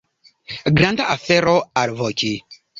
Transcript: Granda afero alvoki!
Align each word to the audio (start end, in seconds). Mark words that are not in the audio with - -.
Granda 0.79 1.05
afero 1.17 1.55
alvoki! 1.85 2.35